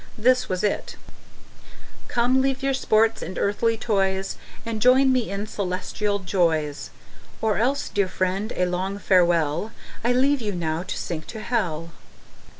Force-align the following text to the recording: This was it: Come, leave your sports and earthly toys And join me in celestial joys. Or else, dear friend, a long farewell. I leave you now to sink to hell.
This 0.17 0.49
was 0.49 0.63
it: 0.63 0.95
Come, 2.07 2.41
leave 2.41 2.63
your 2.63 2.73
sports 2.73 3.21
and 3.21 3.37
earthly 3.37 3.77
toys 3.77 4.35
And 4.65 4.81
join 4.81 5.13
me 5.13 5.29
in 5.29 5.45
celestial 5.45 6.17
joys. 6.17 6.89
Or 7.39 7.59
else, 7.59 7.87
dear 7.87 8.07
friend, 8.07 8.51
a 8.55 8.65
long 8.65 8.97
farewell. 8.97 9.71
I 10.03 10.11
leave 10.11 10.41
you 10.41 10.53
now 10.53 10.81
to 10.81 10.97
sink 10.97 11.27
to 11.27 11.39
hell. 11.41 11.91